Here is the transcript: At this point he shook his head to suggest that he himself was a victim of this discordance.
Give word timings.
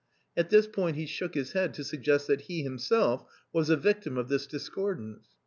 At 0.35 0.49
this 0.49 0.65
point 0.65 0.95
he 0.95 1.05
shook 1.05 1.35
his 1.35 1.51
head 1.51 1.75
to 1.75 1.83
suggest 1.83 2.25
that 2.25 2.41
he 2.41 2.63
himself 2.63 3.23
was 3.53 3.69
a 3.69 3.77
victim 3.77 4.17
of 4.17 4.29
this 4.29 4.47
discordance. 4.47 5.27